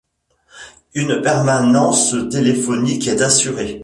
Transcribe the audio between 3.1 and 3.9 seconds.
assurée.